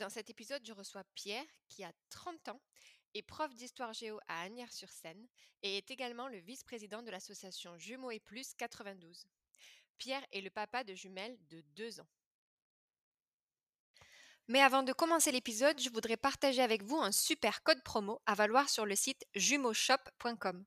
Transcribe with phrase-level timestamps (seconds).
[0.00, 2.60] dans cet épisode je reçois Pierre qui a 30 ans
[3.12, 5.28] est prof d'histoire géo à Agnières-sur-Seine
[5.62, 9.26] et est également le vice-président de l'association Jumeaux et Plus 92.
[9.98, 12.08] Pierre est le papa de jumelles de 2 ans.
[14.48, 18.34] Mais avant de commencer l'épisode, je voudrais partager avec vous un super code promo à
[18.34, 20.64] valoir sur le site jumeauxshop.com.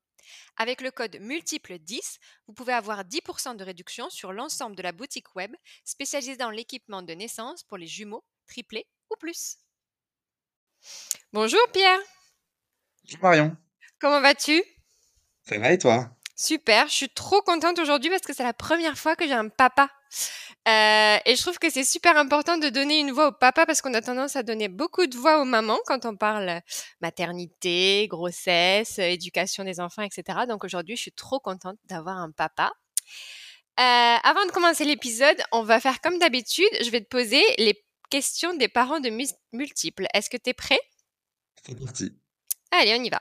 [0.56, 4.92] Avec le code multiple 10, vous pouvez avoir 10% de réduction sur l'ensemble de la
[4.92, 9.58] boutique web spécialisée dans l'équipement de naissance pour les jumeaux, triplés ou plus.
[11.32, 11.98] Bonjour Pierre.
[13.04, 13.56] Bonjour Marion.
[14.00, 14.62] Comment vas-tu?
[15.42, 16.10] Ça va et toi?
[16.36, 19.48] Super, je suis trop contente aujourd'hui parce que c'est la première fois que j'ai un
[19.48, 19.88] papa.
[20.66, 23.82] Euh, et je trouve que c'est super important de donner une voix au papa parce
[23.82, 26.60] qu'on a tendance à donner beaucoup de voix aux mamans quand on parle
[27.00, 30.40] maternité, grossesse, éducation des enfants, etc.
[30.48, 32.72] Donc aujourd'hui, je suis trop contente d'avoir un papa.
[33.78, 36.68] Euh, avant de commencer l'épisode, on va faire comme d'habitude.
[36.80, 37.83] Je vais te poser les
[38.14, 39.10] questions des parents de
[39.52, 40.06] multiples.
[40.14, 40.78] Est-ce que tu es prêt?
[41.66, 42.12] C'est parti.
[42.70, 43.20] Allez, on y va.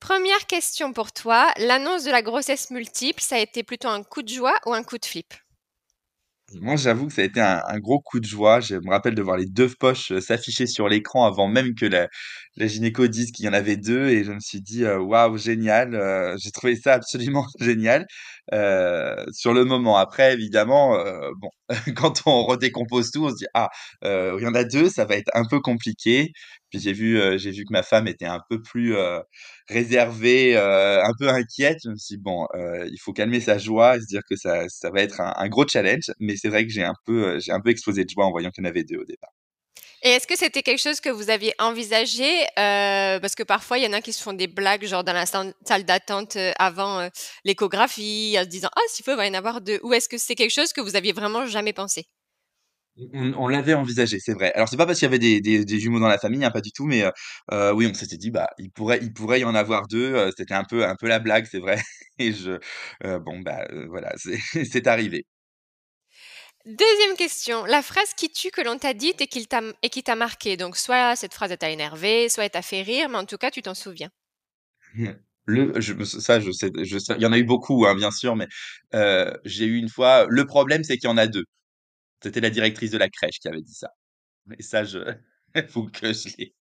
[0.00, 1.52] Première question pour toi.
[1.58, 4.82] L'annonce de la grossesse multiple, ça a été plutôt un coup de joie ou un
[4.82, 5.34] coup de flip?
[6.60, 8.60] Moi, j'avoue que ça a été un, un gros coup de joie.
[8.60, 11.84] Je me rappelle de voir les deux poches euh, s'afficher sur l'écran avant même que
[11.84, 12.08] la,
[12.56, 14.08] la gynéco dise qu'il y en avait deux.
[14.08, 15.94] Et je me suis dit, euh, waouh, génial.
[15.94, 18.06] Euh, j'ai trouvé ça absolument génial
[18.54, 19.98] euh, sur le moment.
[19.98, 21.50] Après, évidemment, euh, bon,
[21.96, 23.68] quand on redécompose tout, on se dit, ah,
[24.04, 26.32] euh, il y en a deux, ça va être un peu compliqué.
[26.70, 28.94] Puis j'ai vu, j'ai vu que ma femme était un peu plus
[29.68, 31.78] réservée, un peu inquiète.
[31.84, 34.68] Je me suis dit, bon, il faut calmer sa joie et se dire que ça,
[34.68, 36.10] ça va être un, gros challenge.
[36.20, 38.50] Mais c'est vrai que j'ai un peu, j'ai un peu explosé de joie en voyant
[38.50, 39.32] qu'il y en avait deux au départ.
[40.02, 43.84] Et est-ce que c'était quelque chose que vous aviez envisagé euh, Parce que parfois, il
[43.84, 47.00] y en a qui se font des blagues, genre dans la salle d'attente euh, avant
[47.00, 47.08] euh,
[47.44, 49.80] l'échographie, en se disant Ah, s'il faut, il va y en avoir deux.
[49.82, 52.06] Ou est-ce que c'est quelque chose que vous aviez vraiment jamais pensé?
[53.12, 54.52] On, on l'avait envisagé, c'est vrai.
[54.54, 56.50] Alors c'est pas parce qu'il y avait des, des, des, jumeaux dans la famille, hein,
[56.50, 57.10] pas du tout, mais euh,
[57.52, 60.14] euh, oui, on s'était dit bah il pourrait, il pourrait y en avoir deux.
[60.14, 61.78] Euh, C'était un peu, un peu la blague, c'est vrai.
[62.18, 62.58] Et je,
[63.04, 64.12] euh, bon bah euh, voilà,
[64.70, 65.24] c'est arrivé.
[66.66, 70.02] Deuxième question, la phrase qui tue que l'on t'a dite et qui t'a et qui
[70.02, 70.56] t'a marqué.
[70.56, 73.50] Donc soit cette phrase t'a énervé, soit elle t'a fait rire, mais en tout cas
[73.50, 74.10] tu t'en souviens.
[75.46, 78.10] Le, je, ça, je sais, je sais, il y en a eu beaucoup, hein, bien
[78.10, 78.46] sûr, mais
[78.94, 80.26] euh, j'ai eu une fois.
[80.28, 81.44] Le problème, c'est qu'il y en a deux.
[82.22, 83.90] C'était la directrice de la crèche qui avait dit ça.
[84.58, 84.98] Et ça, je,
[85.68, 86.54] faut que je l'ai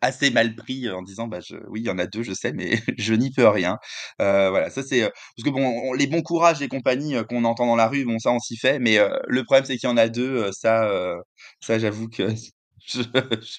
[0.00, 2.52] assez mal pris en disant, bah, je, oui, il y en a deux, je sais,
[2.52, 3.78] mais je n'y peux rien.
[4.22, 7.44] Euh, voilà, ça c'est, parce que bon, on- les bons courages des compagnies euh, qu'on
[7.44, 9.88] entend dans la rue, bon, ça on s'y fait, mais euh, le problème c'est qu'il
[9.88, 11.16] y en a deux, euh, ça, euh,
[11.60, 12.28] ça j'avoue que
[12.86, 13.58] je, je,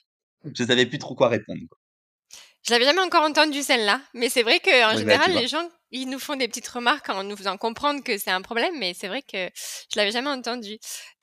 [0.55, 1.61] je savais plus trop quoi répondre.
[2.63, 5.67] Je l'avais jamais encore entendu celle-là, mais c'est vrai qu'en Ouais, bah, général, les gens,
[5.91, 8.93] ils nous font des petites remarques en nous faisant comprendre que c'est un problème, mais
[8.93, 10.77] c'est vrai que je l'avais jamais entendu.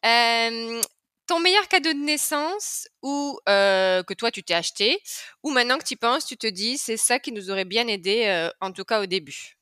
[0.05, 0.83] Euh,
[1.27, 4.99] ton meilleur cadeau de naissance ou euh, que toi tu t'es acheté,
[5.43, 7.87] ou maintenant que tu y penses, tu te dis c'est ça qui nous aurait bien
[7.87, 9.57] aidé, euh, en tout cas au début?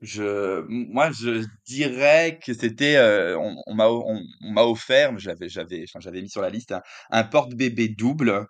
[0.00, 2.98] Je, moi, je dirais que c'était,
[3.38, 6.82] on, on m'a, on, on m'a offert, j'avais, j'avais, j'avais mis sur la liste un,
[7.10, 8.46] un porte-bébé double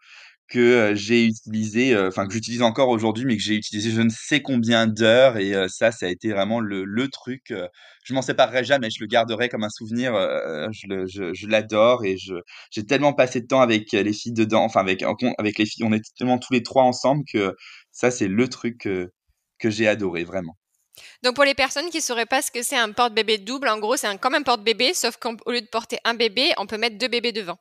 [0.49, 4.43] que j'ai utilisé, enfin que j'utilise encore aujourd'hui, mais que j'ai utilisé je ne sais
[4.43, 7.53] combien d'heures et ça, ça a été vraiment le, le truc.
[8.05, 10.13] je m'en séparerai jamais, je le garderai comme un souvenir.
[10.73, 12.17] je je, je l'adore et
[12.71, 15.03] j'ai tellement passé de temps avec les filles dedans, enfin avec
[15.39, 17.55] avec les filles, on était tellement tous les trois ensemble que
[17.93, 18.89] ça, c'est le truc
[19.59, 20.57] que j'ai adoré vraiment.
[21.23, 23.97] Donc pour les personnes qui sauraient pas ce que c'est un porte-bébé double, en gros
[23.97, 27.09] c'est comme un porte-bébé, sauf qu'au lieu de porter un bébé, on peut mettre deux
[27.09, 27.59] bébés devant.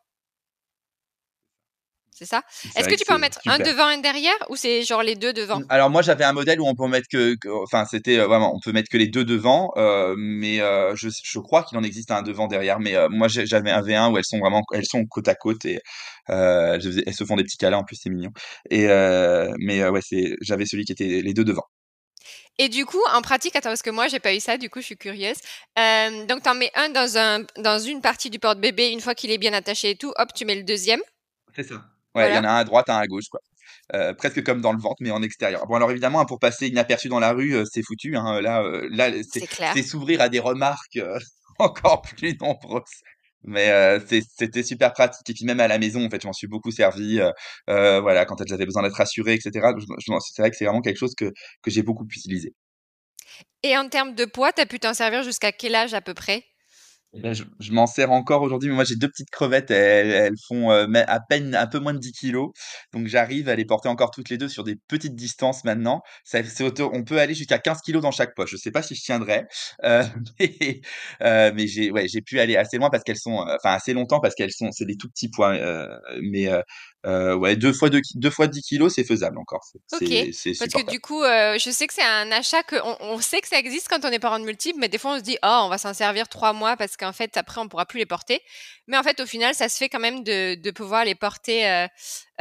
[2.15, 2.43] C'est ça?
[2.75, 5.03] Est-ce que que tu peux en mettre un devant et un derrière ou c'est genre
[5.03, 5.61] les deux devant?
[5.69, 8.53] Alors moi j'avais un modèle où on peut mettre que, que- enfin c'était euh, vraiment
[8.55, 11.83] on peut mettre que les deux devant euh, mais euh, je, je crois qu'il en
[11.83, 15.05] existe un devant derrière mais moi j'avais un V1 où elles sont vraiment elles sont
[15.05, 15.79] côte à côte et
[16.27, 18.31] elles, se font des petits câlins en plus c'est mignon.
[18.69, 18.87] Et
[19.59, 21.65] mais ouais c'est j'avais celui qui était les deux devant.
[22.59, 24.79] Et du coup, en pratique, attends, parce que moi, j'ai pas eu ça, du coup,
[24.79, 25.37] je suis curieuse.
[26.27, 29.39] Donc, t'en mets un dans un, dans une partie du porte-bébé, une fois qu'il est
[29.39, 31.01] bien attaché et tout, hop, tu mets le deuxième?
[31.55, 33.39] c'est ça ouais il y en a un à droite un à gauche quoi
[34.17, 35.67] presque comme dans le ventre, mais en extérieur.
[35.67, 38.15] Bon, alors évidemment, hein, pour passer inaperçu dans la rue, c'est foutu.
[38.15, 40.99] Hein, là, là, c'est s'ouvrir à des remarques
[41.59, 42.83] encore plus nombreuses.
[43.43, 43.99] Mais
[44.35, 45.29] c'était super pratique.
[45.29, 47.19] Et puis même à la maison, en fait, je m'en suis beaucoup servi.
[47.67, 49.51] voilà, quand j'avais besoin d'être rassuré, etc.
[49.99, 51.31] C'est vrai que c'est vraiment quelque chose que,
[51.61, 52.53] que j'ai beaucoup utilisé.
[53.63, 56.13] Et en termes de poids, tu as pu t'en servir jusqu'à quel âge à peu
[56.13, 56.43] près?
[57.13, 60.87] Ben, je, m'en sers encore aujourd'hui, mais moi j'ai deux petites crevettes, elles, font euh,
[61.07, 62.51] à peine un peu moins de 10 kilos,
[62.91, 66.01] donc j'arrive à les porter encore toutes les deux sur des petites distances maintenant.
[66.23, 66.39] Ça,
[66.91, 68.51] on peut aller jusqu'à 15 kilos dans chaque poche.
[68.51, 69.45] Je sais pas si je tiendrai,
[69.83, 70.03] euh,
[70.39, 70.81] mais,
[71.21, 74.19] euh, mais j'ai ouais, j'ai pu aller assez loin parce qu'elles sont, enfin assez longtemps
[74.19, 75.55] parce qu'elles sont, c'est des tout petits poids,
[76.21, 76.49] mais
[77.05, 79.65] euh, ouais, deux fois, deux, deux fois 10 kilos, c'est faisable encore.
[79.91, 79.99] Ok.
[79.99, 83.47] Parce que du coup, euh, je sais que c'est un achat que on, sait que
[83.47, 85.61] ça existe quand on est parent de multiples, mais des fois on se dit, oh,
[85.63, 88.41] on va s'en servir trois mois parce qu'en fait, après, on pourra plus les porter.
[88.87, 91.87] Mais en fait, au final, ça se fait quand même de, de pouvoir les porter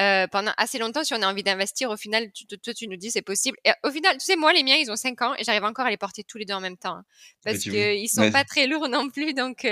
[0.01, 1.91] euh, pendant assez longtemps si on a envie d'investir.
[1.91, 3.59] Au final, tu, toi, tu nous dis c'est possible.
[3.65, 5.87] Et au final, tu sais, moi, les miens, ils ont 5 ans et j'arrive encore
[5.87, 6.95] à les porter tous les deux en même temps.
[6.95, 7.05] Hein,
[7.45, 9.35] parce qu'ils sont pas très lourds non plus.
[9.35, 9.67] Donc,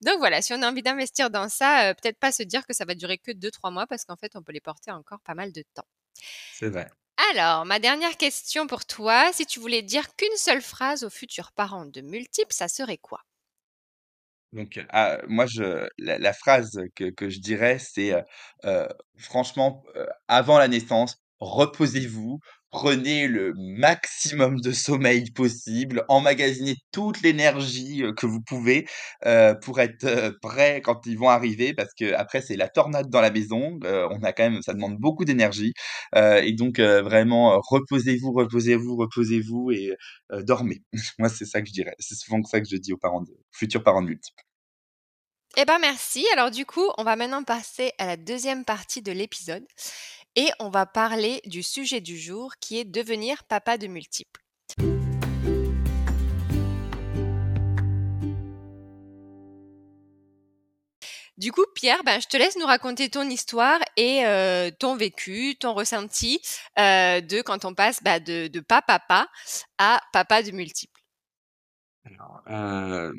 [0.00, 2.84] donc voilà, si on a envie d'investir dans ça, peut-être pas se dire que ça
[2.84, 5.52] va durer que 2-3 mois parce qu'en fait, on peut les porter encore pas mal
[5.52, 5.86] de temps.
[6.52, 6.88] C'est vrai.
[7.30, 11.52] Alors, ma dernière question pour toi, si tu voulais dire qu'une seule phrase aux futurs
[11.52, 13.20] parents de multiples, ça serait quoi?
[14.52, 18.12] Donc, ah, moi, je, la, phrase que, que je dirais, c'est
[18.64, 18.86] euh,
[19.16, 19.82] franchement,
[20.28, 22.38] avant la naissance, reposez-vous,
[22.72, 28.86] prenez le maximum de sommeil possible, emmagasinez toute l'énergie que vous pouvez
[29.62, 33.30] pour être prêt quand ils vont arriver, parce que après c'est la tornade dans la
[33.30, 33.78] maison.
[33.84, 35.74] on a quand même, ça demande beaucoup d'énergie,
[36.16, 39.94] et donc vraiment reposez-vous, reposez-vous, reposez-vous et
[40.40, 40.82] dormez.
[41.18, 41.94] Moi c'est ça que je dirais.
[41.98, 43.22] C'est souvent ça que je dis aux parents,
[43.52, 44.42] futurs parents de multiples.
[45.58, 46.24] Eh ben merci.
[46.32, 49.66] Alors du coup, on va maintenant passer à la deuxième partie de l'épisode
[50.36, 54.40] et on va parler du sujet du jour qui est devenir papa de multiples.
[61.38, 65.56] Du coup, Pierre, ben, je te laisse nous raconter ton histoire et euh, ton vécu,
[65.58, 66.40] ton ressenti
[66.78, 69.26] euh, de quand on passe bah, de, de papa
[69.78, 71.01] à papa de multiples.
[72.04, 73.12] Alors, euh,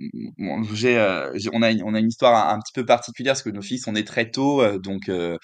[0.74, 3.50] j'ai, euh, on a une, on a une histoire un, petit peu particulière parce que
[3.50, 5.38] nos filles sont nées très tôt, euh, donc euh,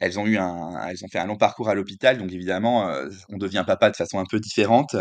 [0.00, 2.90] elles ont eu un, elles ont fait un long parcours à l'hôpital, donc évidemment,
[3.28, 4.96] on devient papa de façon un peu différente,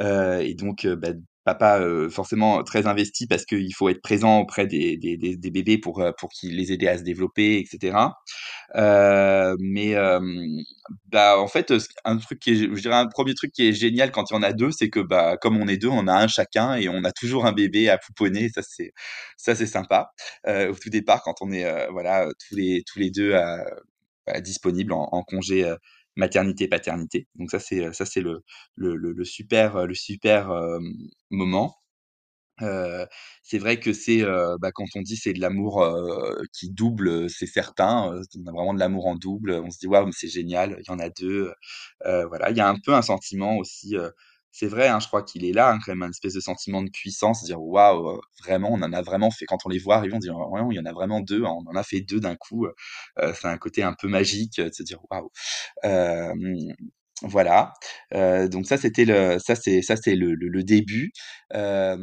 [0.00, 1.10] et donc bah,
[1.44, 1.80] papa
[2.10, 6.30] forcément très investi parce qu'il faut être présent auprès des, des, des, bébés pour pour
[6.30, 7.96] qu'ils les aider à se développer etc
[8.76, 9.94] euh, mais
[11.10, 11.72] bah en fait
[12.04, 14.36] un truc qui est, je dirais un premier truc qui est génial quand il y
[14.36, 16.88] en a deux c'est que bah comme on est deux on a un chacun et
[16.88, 18.48] on a toujours un bébé à pouponner.
[18.54, 18.92] Ça c'est
[19.36, 20.10] ça c'est sympa
[20.46, 23.32] euh, au tout départ quand on est voilà tous les tous les deux
[24.26, 25.74] bah, disponibles en, en congé
[26.16, 28.44] maternité paternité donc ça c'est ça c'est le,
[28.76, 30.50] le, super le super
[31.30, 31.76] moment
[33.42, 34.22] c'est vrai que c'est
[34.60, 35.84] bah, quand on dit c'est de l'amour
[36.52, 38.12] qui double, c'est certain.
[38.36, 39.52] on a vraiment de l'amour en double.
[39.64, 40.76] On se dit waouh, c'est génial.
[40.80, 41.52] Il y en a deux.
[42.04, 43.96] voilà, il y a un peu un sentiment aussi.
[44.56, 46.80] C'est vrai, hein, je crois qu'il est là, hein, quand même, une espèce de sentiment
[46.82, 49.46] de puissance, dire waouh, vraiment, on en a vraiment fait.
[49.46, 51.44] Quand on les voit arriver, on dit ouais, il y en a vraiment deux.
[51.44, 52.66] Hein, on en a fait deux d'un coup.
[53.18, 55.30] c'est un côté un peu magique de se dire waouh.
[57.22, 57.72] Voilà,
[58.12, 61.12] euh, donc ça c'était le ça c'est ça c'est le, le, le début.
[61.54, 61.96] Euh,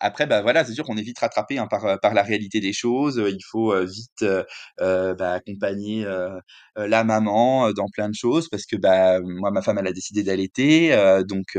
[0.00, 2.72] après, bah voilà, c'est sûr qu'on est vite rattrapé hein, par, par la réalité des
[2.72, 3.22] choses.
[3.26, 6.38] Il faut euh, vite euh, bah, accompagner euh,
[6.76, 10.22] la maman dans plein de choses parce que bah moi, ma femme, elle a décidé
[10.22, 10.90] d'allaiter,
[11.28, 11.56] donc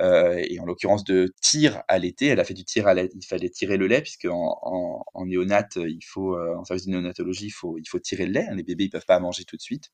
[0.00, 2.26] et en l'occurrence de tir à l'été.
[2.26, 3.08] Elle a fait du tir à lait.
[3.14, 6.90] Il fallait tirer le lait puisque en, en, en néonate, il faut en service de
[6.92, 8.46] néonatologie, il faut il faut tirer le lait.
[8.54, 9.90] Les bébés, ils peuvent pas manger tout de suite.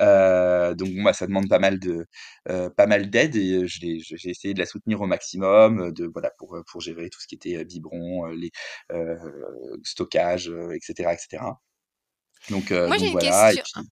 [0.00, 2.06] Euh, donc moi, ça demande pas mal de
[2.48, 6.58] euh, pas mal d'aide et j'ai essayé de la soutenir au maximum, de voilà pour
[6.70, 8.50] pour gérer tout ce qui était biberon, les
[8.92, 9.16] euh,
[9.84, 11.44] stockage, etc., etc.
[12.50, 13.82] Donc, moi j'ai une question.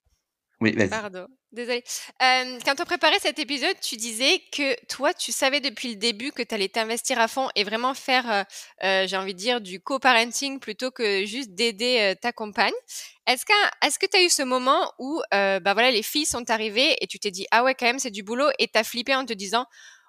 [0.61, 1.83] Oui, Pardon, désolée.
[2.19, 6.43] quand on préparait cet épisode, tu disais que toi, tu savais depuis le début que
[6.43, 8.45] tu allais t'investir à fond et vraiment faire,
[8.81, 12.73] j'ai envie de dire, du co-parenting plutôt que juste d'aider ta compagne.
[13.27, 17.07] Est-ce que tu as eu ce moment où bah voilà, les filles sont arrivées et
[17.07, 19.25] tu t'es dit, ah ouais, quand même, c'est du boulot et tu as flippé en
[19.25, 19.65] te disant,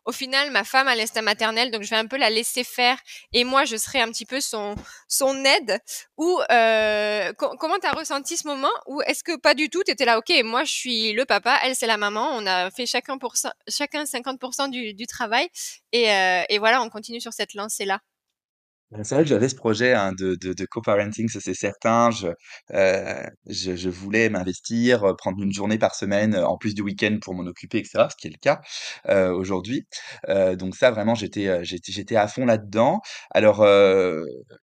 [0.06, 2.98] au final, ma femme a l'instinct maternel, donc je vais un peu la laisser faire
[3.32, 4.76] et moi, je serai un petit peu son,
[5.08, 5.80] son aide.
[6.16, 9.90] Ou euh, comment tu as ressenti ce moment Ou est-ce que pas du tout, tu
[9.90, 12.86] étais là, ok, moi, je suis le papa, elle, c'est la maman, on a fait
[12.86, 13.34] chacun, pour,
[13.68, 15.48] chacun 50% du, du travail
[15.92, 18.00] et, euh, et voilà, on continue sur cette lancée-là.
[18.92, 22.10] Bah, c'est vrai que j'avais ce projet, hein, de de de co-parenting, ça c'est certain.
[22.12, 22.28] Je,
[22.72, 26.82] heu, je je voulais m'investir, heu, prendre une journée par semaine, heu, en plus du
[26.82, 28.60] week-end pour m'en occuper et cetera, ce qui est le cas,
[29.08, 29.86] heu, aujourd'hui.
[30.58, 33.00] Donc ça vraiment j'étais, j'étais j'étais à fond là-dedans.
[33.32, 33.64] Alors,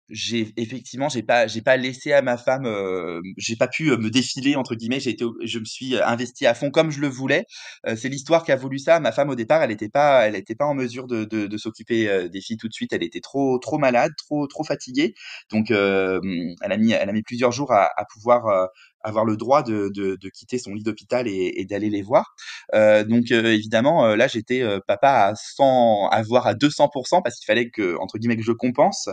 [0.09, 4.09] j'ai effectivement, j'ai pas j'ai pas laissé à ma femme, heu, j'ai pas pu, me
[4.09, 4.99] «défiler» entre guillemets.
[4.99, 7.45] J'ai été je me suis, investi à fond comme je le voulais.
[7.87, 8.99] Heu, c'est l'histoire qui a voulu ça.
[8.99, 11.57] Ma femme au départ, elle était pas elle était pas en mesure de de de
[11.57, 12.93] s'occuper, des filles tout de suite.
[12.93, 15.13] Elle était trop trop malade, trop trop fatiguée.
[15.51, 16.21] Donc hem,
[16.61, 18.69] elle a mis elle a mis plusieurs jours à à pouvoir,
[19.05, 22.35] avoir le droit de de de quitter son lit d'hôpital et et d'aller les voir.
[22.75, 27.37] Heu, donc heu, évidemment, heu, là j'étais, papa à 100 à voire à 200% parce
[27.37, 29.09] qu'il fallait que entre guillemets «que je compense»,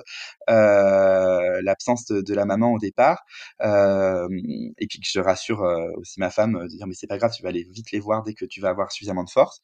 [0.48, 3.24] l'absence de de la maman au départ.
[3.62, 5.60] Et puis que je rassure,
[5.96, 8.22] aussi ma femme, de dire: «Mais c'est pas grave, tu vas aller vite les voir
[8.24, 9.60] dès que tu vas avoir suffisamment de force».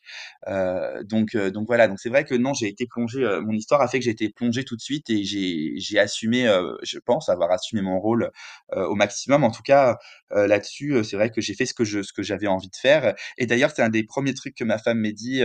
[1.05, 3.99] Donc donc voilà, donc c'est vrai que non, j'ai été plongé, mon histoire a fait
[3.99, 6.47] que j'ai été plongé tout de suite et j'ai assumé,
[6.83, 8.31] je pense avoir assumé mon rôle,
[8.75, 9.45] au maximum.
[9.45, 9.99] En tout cas,
[10.31, 13.15] là-dessus, c'est vrai que j'ai fait ce que je ce que j'avais envie de faire
[13.39, 15.43] et d'ailleurs, c'est un des premiers trucs que ma femme m'a dit,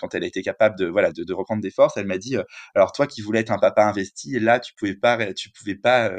[0.00, 1.96] quand elle a été capable de, voilà, de de reprendre des forces.
[1.96, 2.36] Elle m'a dit,
[2.74, 6.10] «Alors toi qui voulais être un papa investi, là, tu pouvais pas tu pouvais pas,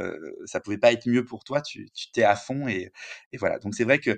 [0.46, 2.92] ça pouvait pas être mieux pour toi, tu tu t'es à fond» et
[3.34, 3.60] et voilà.
[3.60, 4.18] Donc c'est vrai que,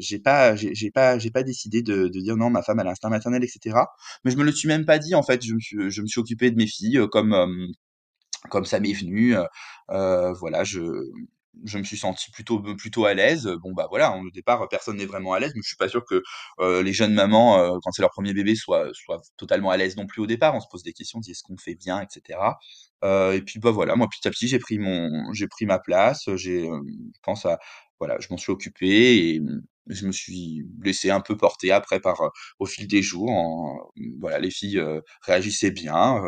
[0.00, 3.10] j'ai pas j'ai pas j'ai pas décidé de de dire: «Non, ma femme, a l'instinct
[3.10, 3.88] maternel» et cetera.
[4.24, 5.44] Mais je me le suis même pas dit, en fait.
[5.44, 7.66] Je me suis je me suis occupé de mes filles, comme, hem,
[8.50, 10.80] comme ça m'est venu, heu, voilà, je
[11.64, 13.46] je me suis senti plutôt plutôt à l'aise.
[13.62, 15.88] Bon, bah, voilà, hein, au départ, personne n'est vraiment à l'aise, mais je suis pas
[15.88, 16.22] sûr que,
[16.60, 18.90] heu, les jeunes mamans, quand c'est leur premier bébé, soient
[19.36, 20.54] totalement à l'aise non plus au départ.
[20.54, 22.58] On se pose des questions, on dit: «Est-ce qu'on fait bien?» et cetera.
[23.04, 25.78] Heu et puis, bah, voilà, moi, petit à petit, j'ai pris mon j'ai pris ma
[25.78, 27.58] place, j'ai, je pense à
[28.00, 32.00] voilà, je m'en suis occupé et mmh, je me suis laissé un peu porter après
[32.00, 32.20] par,
[32.60, 34.80] au fil des jours voilà, les filles,
[35.22, 36.20] réagissaient bien,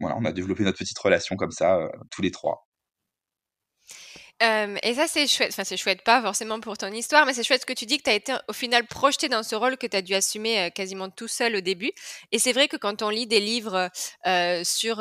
[0.00, 1.78] voilà, on a développé notre petite relation comme ça,
[2.10, 2.66] tous les 3.
[4.40, 5.50] Hem et ça, c'est chouette.
[5.52, 7.98] Enfin, c'est chouette, pas forcément pour ton histoire, mais c'est chouette ce que tu dis
[7.98, 10.66] que tu as été au final projeté dans ce rôle que tu as dû assumer,
[10.66, 11.92] heu, quasiment tout seul au début
[12.32, 13.90] et c'est vrai que quand on lit des livres,
[14.26, 14.96] heu sur,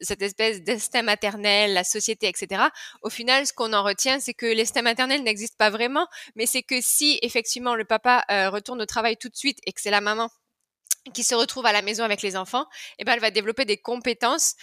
[0.00, 2.70] cette espèce d'instinct maternel, la société et cetera,
[3.02, 6.62] au final, ce qu'on en retient, c'est que l'instinct maternel n'existe pas vraiment, mais c'est
[6.62, 10.00] que si effectivement le papa, retourne au travail tout de suite et que c'est la
[10.00, 10.30] maman
[11.12, 12.66] qui se retrouve à la maison avec les enfants,
[12.98, 14.54] et ben, elle va développer des compétences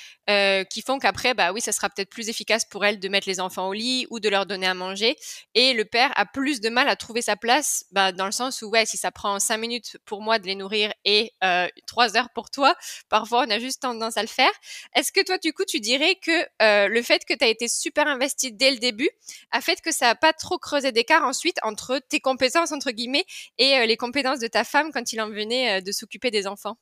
[0.70, 3.40] qui font qu'après, bah oui, ça sera peut-être plus efficace pour elle de mettre les
[3.40, 5.16] enfants au lit ou de leur donner à manger.
[5.54, 8.62] Et le père a plus de mal à trouver sa place, bah, dans le sens
[8.62, 12.18] où, ouais, si ça prend cinq minutes pour moi de les nourrir et euh, trois
[12.18, 12.76] heures pour toi,
[13.10, 14.52] parfois on a juste tendance à le faire.
[14.96, 18.08] Est-ce que toi, du coup, tu dirais que le fait que tu as été super
[18.08, 19.10] investi dès le début
[19.52, 23.26] a fait que ça n'a pas trop creusé d'écart ensuite entre tes compétences, entre guillemets,
[23.58, 26.78] et les compétences de ta femme quand il en venait de s'occuper enfants?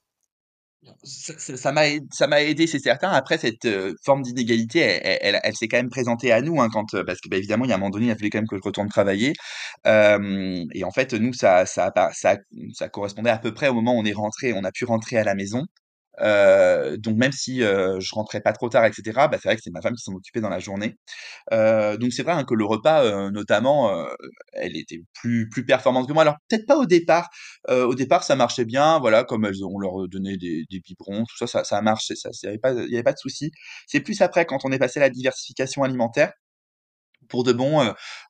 [1.04, 3.10] Ça m'a ça m'a aidé, c'est certain.
[3.12, 6.94] Après cette, heu, forme d'inégalité, elle elle s'est quand même présentée à nous, hein, quand,
[6.94, 8.40] heu parce que, bah, évidemment, il y a un moment donné, il a fallu quand
[8.40, 9.34] même que je retourne travailler.
[9.86, 14.14] Et en fait, nous, ça ça correspondait à peu près au moment où on est
[14.14, 15.64] rentrés on a pu rentrer à la maison.
[16.22, 19.56] Heu, donc même si, heu, je rentrais pas trop tard et cetera, bah, c'est vrai
[19.56, 20.98] que c'est ma femme qui s'en occupait dans la journée.
[21.54, 24.08] Heu, donc c'est vrai, hein, que le repas, heu, notamment, heu,
[24.54, 26.24] elle était plus plus performante que moi.
[26.24, 27.30] Alors peut-être pas au départ,
[27.70, 31.26] heu, au départ ça marchait bien, voilà, comme elles on leur donnait des des biberons,
[31.26, 33.52] tout ça, ça ça a marché, ça, il pas il y avait pas de souci.
[33.88, 36.34] C'est plus après quand on est passé à la diversification alimentaire
[37.30, 37.82] pour de bon,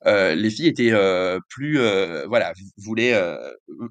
[0.05, 3.13] heu, les filles étaient, heu, plus, heu, voilà, voulaient,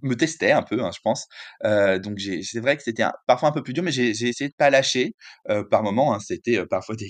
[0.03, 1.27] me testaient un peu, hein, je pense.
[1.65, 4.71] Donc c'est vrai que c'était parfois un peu plus dur, mais j'ai essayé de pas
[4.71, 5.15] lâcher.
[5.71, 7.09] Par moments, hein, c'était, parfois des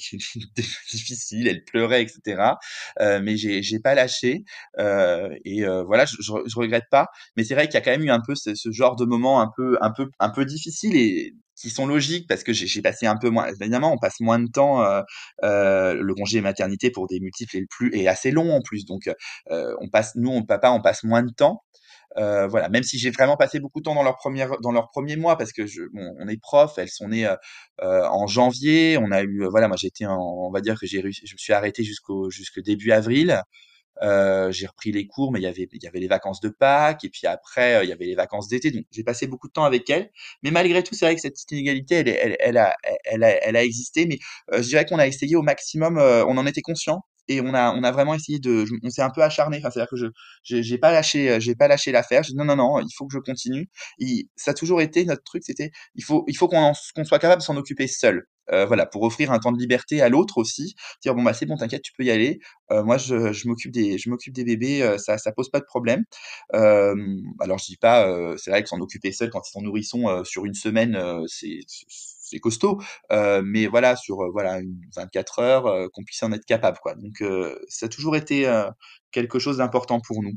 [0.56, 2.58] des difficiles, elles pleuraient et cetera.
[3.00, 4.44] Heu, mais j'ai pas lâché,
[4.78, 7.06] et voilà, je je regrette pas.
[7.37, 9.04] Mais c'est vrai qu'il y a quand même eu un peu ce ce genre de
[9.04, 12.83] moments un peu un peu un peu difficiles et qui sont logiques parce que j'ai
[12.83, 15.02] passé un peu moins évidemment, on passe moins de temps, heu
[15.45, 19.09] Heu, le congé maternité pour des multiples est plus est assez long en plus, donc
[19.09, 21.62] heu, on passe nous, on papa, on passe moins de temps.
[22.16, 25.16] Voilà, même si j'ai vraiment passé beaucoup de temps dans leurs premières dans leurs premiers
[25.16, 27.28] mois parce que je bon, on est prof, elles sont nées,
[27.81, 28.99] en janvier.
[29.00, 31.85] On a eu, voilà, moi j'étais on va dire que j'ai je me suis arrêté
[31.85, 33.42] jusqu'au jusque début avril.
[34.02, 36.49] Heu, j'ai repris les cours, mais il y avait il y avait les vacances de
[36.49, 39.49] Pâques et puis après, heu, il y avait les vacances d'été, donc j'ai passé beaucoup
[39.49, 40.11] de temps avec elle.
[40.42, 43.56] Mais malgré tout, c'est vrai que cette inégalité, elle elle elle a elle a elle
[43.56, 44.18] a existé, mais
[44.52, 47.72] heu, je dirais qu'on a essayé au maximum, on en était conscient et on a
[47.75, 49.58] on a vraiment essayé de on s'est un peu acharné.
[49.58, 50.06] Enfin, c'est-à-dire que je
[50.62, 52.22] j'ai pas lâché, j'ai pas lâché l'affaire.
[52.34, 53.68] «Non, non, non, il faut que je continue».
[54.00, 56.72] Et ça a toujours été notre truc, c'était il faut il faut qu'on
[57.04, 58.25] soit capable de s'en occuper seul.
[58.52, 60.75] Heu, voilà, pour offrir un temps de liberté à l'autre aussi.
[61.02, 62.40] Dire: «Bon, bah, c'est bon, t'inquiète, tu peux y aller.
[62.72, 65.61] Heu, moi, je je m'occupe des je m'occupe des bébés, heu, ça ça pose pas
[65.61, 66.04] de problème.
[67.40, 70.08] Alors je dis pas, heu, c'est vrai que s'en occuper seul quand ils sont nourrissons,
[70.11, 72.80] heu, sur une semaine, heu, c'est c'est costaud,
[73.44, 76.94] mais voilà, sur, voilà, une 24 heures, qu'on puisse en être capable, quoi.
[76.94, 77.22] Donc
[77.68, 78.46] ça a toujours été,
[79.12, 80.32] quelque chose d'important pour nous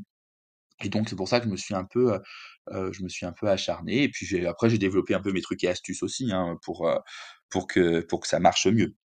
[0.84, 2.14] et donc c'est pour ça que je me suis un peu,
[2.74, 5.42] heu je me suis un peu acharné et puis après j'ai développé un peu mes
[5.42, 6.90] trucs et astuces aussi, hein, pour,
[7.50, 8.96] pour que ça marche mieux.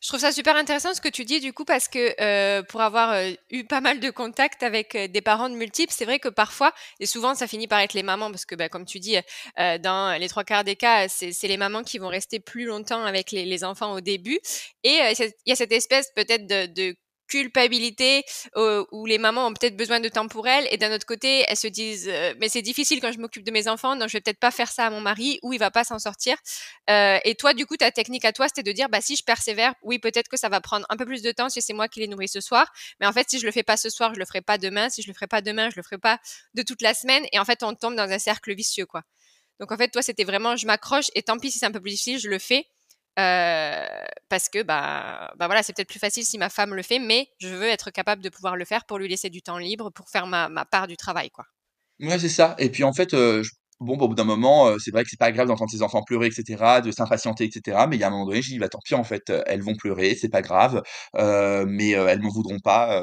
[0.00, 2.80] Je trouve ça super intéressant ce que tu dis du coup parce que euh, pour
[2.80, 6.18] avoir euh, eu pas mal de contacts avec euh, des parents de multiples, c'est vrai
[6.18, 9.00] que parfois, et souvent ça finit par être les mamans parce que bah, comme tu
[9.00, 9.16] dis,
[9.56, 13.30] dans les trois quarts des cas, c'est les mamans qui vont rester plus longtemps avec
[13.32, 14.38] les, enfants au début.
[14.84, 16.94] Et il y a cette espèce peut-être de
[17.28, 18.24] culpabilité
[18.56, 21.44] euh, où les mamans ont peut-être besoin de temps pour elles et d'un autre côté
[21.48, 24.14] elles se disent euh, mais c'est difficile quand je m'occupe de mes enfants donc je
[24.14, 26.36] vais peut-être pas faire ça à mon mari ou il va pas s'en sortir.
[26.90, 29.24] Euh, et toi du coup ta technique à toi c'était de dire bah si je
[29.24, 31.88] persévère oui peut-être que ça va prendre un peu plus de temps si c'est moi
[31.88, 34.14] qui les nourris ce soir mais en fait si je le fais pas ce soir
[34.14, 36.18] je le ferai pas demain si je le ferai pas demain je le ferai pas
[36.54, 39.02] de toute la semaine et en fait on tombe dans un cercle vicieux quoi.
[39.60, 41.80] Donc en fait toi c'était vraiment je m'accroche et tant pis si c'est un peu
[41.80, 42.66] plus difficile je le fais
[43.16, 47.28] parce que bah, bah voilà, c'est peut-être plus facile si ma femme le fait, mais
[47.38, 50.08] je veux être capable de pouvoir le faire pour lui laisser du temps libre, pour
[50.10, 51.44] faire ma, ma part du travail, quoi.
[52.00, 52.54] Ouais, c'est ça.
[52.58, 53.14] Et puis en fait,
[53.80, 56.02] bon, bah, au bout d'un moment, c'est vrai que c'est pas grave d'entendre ses enfants
[56.02, 57.86] pleurer, etc., de s'impatienter, etc.
[57.88, 59.62] Mais il y a un moment donné, je dis, bah tant pis, en fait, elles
[59.62, 60.82] vont pleurer, c'est pas grave,
[61.14, 63.02] mais elles m'en voudront pas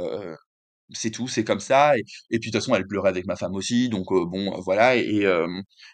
[0.92, 1.98] c'est tout, c'est comme ça.
[1.98, 2.04] Et,
[2.40, 4.96] puis de toute façon, elle pleurait avec ma femme aussi, donc euh, bon, euh, voilà.
[4.96, 5.26] Et,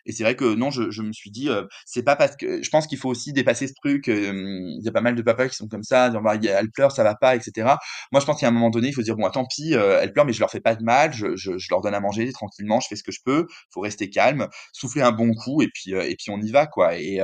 [0.05, 2.62] et c'est vrai que non, je, je me suis dit, euh, c'est pas parce que
[2.63, 4.08] je pense qu'il faut aussi dépasser ce truc.
[4.08, 7.03] Il y a pas mal de papas qui sont comme ça, bah, elle pleure, ça
[7.03, 7.77] va pas, etc.
[8.12, 10.25] Moi, je pense qu'à un moment donné, il faut dire bon, tant pis, elle pleure,
[10.25, 12.79] mais je leur fais pas de mal, je, je, je, leur donne à manger tranquillement,
[12.79, 13.48] je fais ce que je peux.
[13.72, 16.98] Faut rester calme, souffler un bon coup, et puis et puis on y va, quoi.
[16.98, 17.22] Et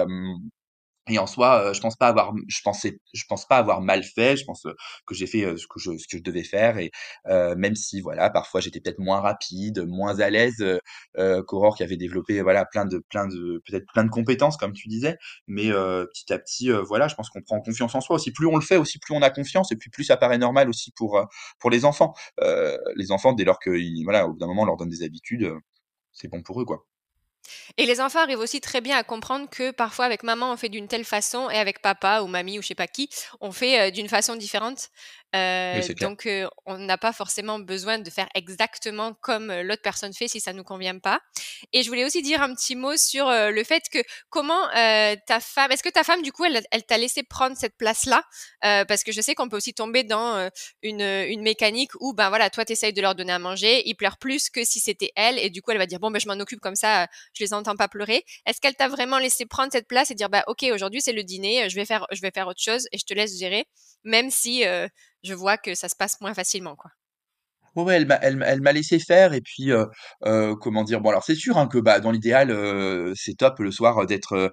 [1.10, 4.04] et en soi, heu, je pense pas avoir je pensais je pense pas avoir mal
[4.04, 4.38] fait.
[4.38, 6.78] Je pense, heu, que j'ai fait, heu, ce que je ce que je devais faire
[6.80, 6.92] et
[7.30, 10.62] heu, même si voilà, parfois j'étais peut-être moins rapide, moins à l'aise,
[11.18, 14.74] heu, qu'Aurore qui avait développé voilà plein de plein de peut-être plein de compétences comme
[14.74, 15.18] tu disais.
[15.48, 18.32] Mais heu, petit à petit, voilà, je pense qu'on prend confiance en soi aussi.
[18.32, 20.70] Plus on le fait aussi, plus on a confiance et puis plus ça paraît normal
[20.70, 21.20] aussi pour,
[21.60, 22.14] pour les enfants.
[22.96, 25.52] Les enfants dès lors qu'ils voilà, au bout d'un moment on leur donne des habitudes,
[26.14, 26.86] c'est bon pour eux, quoi.
[27.78, 30.70] Et les enfants arrivent aussi très bien à comprendre que parfois avec maman on fait
[30.70, 33.10] d'une telle façon et avec papa ou mamie ou je sais pas qui
[33.42, 34.90] on fait euh, d'une façon différente.
[35.36, 40.30] Euh, donc euh, on n'a pas forcément besoin de faire exactement comme l'autre personne fait
[40.30, 41.20] si ça nous convient pas.
[41.74, 45.72] Et je voulais aussi dire un petit mot sur le fait que comment ta femme,
[45.72, 48.24] est-ce que ta femme du coup elle, elle t'a laissé prendre cette place là
[48.62, 50.50] parce que je sais qu'on peut aussi tomber dans
[50.82, 54.18] une, une mécanique où ben voilà toi t'essayes de leur donner à manger, ils pleurent
[54.18, 56.40] plus que si c'était elle et du coup elle va dire bon ben je m'en
[56.40, 58.24] occupe comme ça je les entends pas pleurer.
[58.46, 61.24] Est-ce qu'elle t'a vraiment laissé prendre cette place et dire bah ok aujourd'hui c'est le
[61.24, 63.66] dîner, je vais faire je vais faire autre chose et je te laisse gérer,
[64.04, 64.88] même si euh,
[65.24, 66.92] je vois que ça se passe moins facilement quoi?
[67.76, 69.86] Ouais, elle m'a elle elle m'a laissé faire et puis, heu,
[70.62, 71.02] comment dire?
[71.02, 72.56] Bon alors c'est sûr, hein, que, bah, dans l'idéal,
[73.18, 74.50] c'est top le soir, d'être,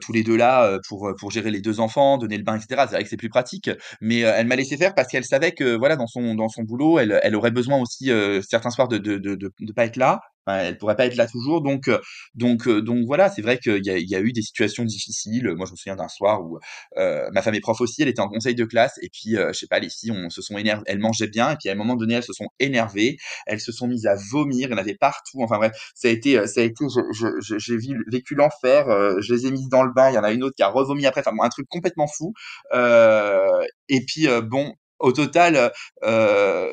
[0.00, 2.86] tous les 2 là, pour, pour gérer les 2 enfants, donner le bain et cetera.
[2.86, 3.68] C'est vrai que c'est plus pratique,
[4.00, 7.00] mais, elle m'a laissé faire parce qu'elle savait que, voilà, dans son dans son boulot,
[7.00, 8.10] elle elle aurait besoin aussi,
[8.48, 11.16] certains soirs de de de de de pas être là Enfin, elle pourrait pas être
[11.16, 12.00] là toujours, donc euh,
[12.34, 15.52] donc euh, donc voilà, c'est vrai qu'il y y a eu des situations difficiles.
[15.56, 16.58] Moi, je me souviens d'un soir où
[16.96, 19.52] euh, ma femme est prof aussi, elle était en conseil de classe et puis je
[19.52, 21.76] sais pas, les filles, on se sont énervées, elles mangeaient bien et puis à un
[21.76, 24.78] moment donné, elles se sont énervées, elles se sont mises à vomir, il y en
[24.78, 25.42] avait partout.
[25.42, 26.84] Enfin bref, ça a été ça a été,
[27.58, 27.76] j'ai
[28.10, 28.86] vécu l'enfer.
[29.20, 30.68] je les ai mises dans le bain, il y en a une autre qui a
[30.68, 31.20] revomi après.
[31.20, 32.32] Enfin bon, un truc complètement fou.
[33.88, 35.72] et puis bon, au total,
[36.04, 36.72] euh,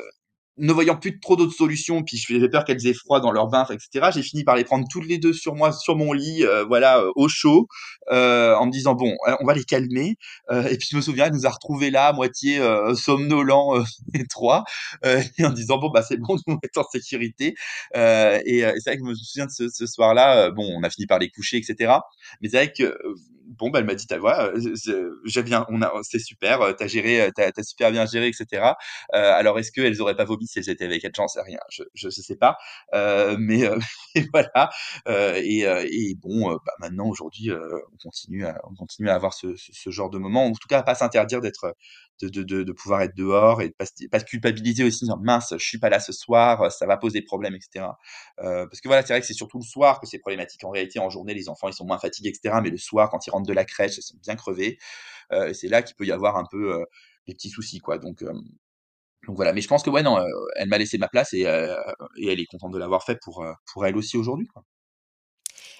[0.60, 3.66] ne voyant plus trop d'autres solutions, puis j'avais peur qu'elles aient froid dans leur bain,
[3.70, 4.10] etc.
[4.14, 7.00] J'ai fini par les prendre toutes les deux sur moi, sur mon lit, euh, voilà,
[7.00, 7.66] euh, au chaud,
[8.12, 10.16] euh, en me disant bon, on va les calmer.
[10.50, 12.60] et puis je me souviens, elle nous a retrouvés là, à moitié
[12.94, 13.72] somnolents
[14.14, 14.64] les trois,
[15.04, 17.54] et en disant bon bah c'est bon, nous être en sécurité.
[17.94, 20.50] et, c'est vrai que je me souviens de ce, ce soir-là.
[20.50, 21.94] bon, on a fini par les coucher, etc.
[22.40, 22.94] Mais c'est vrai que
[23.60, 24.52] bon, bah, elle m'a dit, ta voix,
[25.24, 28.74] j'ai bien, on a, c'est super, t'as géré, t'as, as super bien géré, etc.
[29.12, 31.12] alors, est-ce qu'elles auraient pas vomi si elles étaient avec elle?
[31.14, 32.56] J'en sais rien, je, je, sais pas.
[33.38, 33.68] mais,
[34.32, 34.70] voilà.
[35.36, 39.90] Et, et, bon, bah, maintenant, aujourd'hui, on continue à, on continue à avoir ce, ce,
[39.90, 41.74] genre de moment, en tout cas, pas s'interdire d'être,
[42.22, 45.88] de, de, de, pouvoir être dehors et pas, pas culpabiliser aussi, mince, je suis pas
[45.88, 47.86] là ce soir, ça va poser problème, etc.
[48.40, 50.64] Euh, parce que voilà, c'est vrai que c'est surtout le soir que c'est problématique.
[50.64, 52.58] En réalité, en journée, les enfants, ils sont moins fatigués, etc.
[52.62, 54.78] Mais le soir, quand ils rentrent de la crèche, ils sont bien crevés.
[55.32, 56.82] Euh, c'est là qu'il peut y avoir un peu
[57.26, 57.98] des petits soucis, quoi.
[57.98, 58.24] Donc,
[59.28, 59.52] voilà.
[59.52, 60.24] Mais je pense que ouais, non,
[60.56, 63.86] elle m'a laissé ma place et, et elle est contente de l'avoir fait pour, pour
[63.86, 64.48] elle aussi aujourd'hui.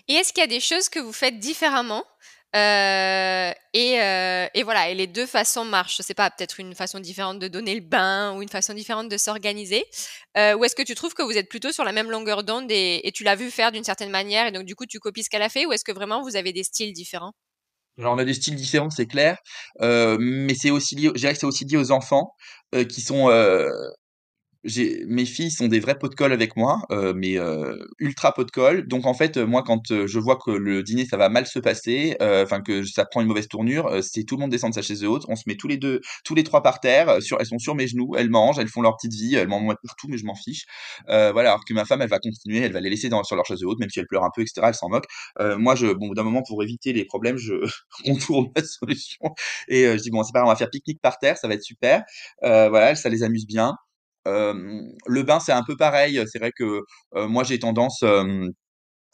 [0.09, 2.04] Et est-ce qu'il y a des choses que vous faites différemment
[2.52, 3.94] et,
[4.54, 5.96] et, voilà, et les deux façons marchent?
[5.98, 9.09] Je sais pas, peut-être une façon différente de donner le bain ou une façon différente
[9.09, 9.85] de s'organiser.
[10.37, 13.00] Ou est-ce que tu trouves que vous êtes plutôt sur la même longueur d'onde et,
[13.06, 15.30] et, tu l'as vu faire d'une certaine manière et donc du coup tu copies ce
[15.30, 17.33] qu'elle a fait ou est-ce que vraiment vous avez des styles différents?
[18.00, 19.38] Alors on a des styles différents, c'est clair,
[19.82, 22.32] heu, mais c'est aussi lié je dirais que c'est aussi lié aux enfants,
[22.74, 23.68] heu, qui sont, j'ai
[24.64, 28.44] mes filles sont des vrais pots de colle avec moi, heu, mais heu, ultra pots
[28.44, 28.87] de colle.
[28.87, 31.59] Donc en fait, moi quand, heu, je vois que le dîner ça va mal se
[31.59, 34.70] passer, heu, enfin que ça prend une mauvaise tournure, heu, c'est tout le monde descend
[34.70, 37.23] de sa chaise haute, on se met tous les 2, tous les 3 par terre,
[37.23, 39.61] sur elles sont sur mes genoux, elles mangent, elles font leur petite vie, elles m'en
[39.61, 40.64] mettent partout, mais je m'en fiche.
[41.09, 43.46] Voilà, alors que ma femme, elle va continuer, elle va les laisser dans sur leur
[43.46, 45.07] chaise haute, même si elles pleurent un peu et cetera, elle s'en moque.
[45.38, 47.55] Moi je bon, d'un moment pour éviter les problèmes, je
[48.07, 49.20] on trouve la solution
[49.68, 51.55] et je dis: «Bon c'est pas grave, on va faire pique-nique par terre, ça va
[51.55, 52.03] être super».
[52.42, 53.75] Voilà, ça les amuse bien.
[54.26, 56.22] Le bain, c'est un peu pareil.
[56.30, 56.80] C'est vrai que,
[57.14, 58.04] moi, j'ai tendance,